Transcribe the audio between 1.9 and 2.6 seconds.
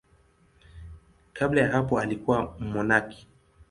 alikuwa